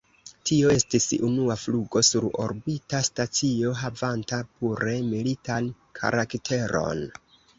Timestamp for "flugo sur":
1.63-2.25